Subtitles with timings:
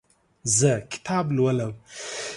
[0.57, 1.71] زه کتاب لولم.